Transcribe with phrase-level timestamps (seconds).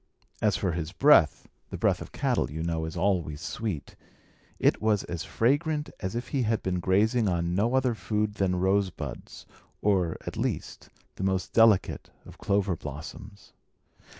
[0.41, 3.95] As for his breath the breath of cattle, you know, is always sweet
[4.57, 8.55] it was as fragrant as if he had been grazing on no other food than
[8.55, 9.45] rosebuds,
[9.79, 13.53] or, at least, the most delicate of clover blossoms.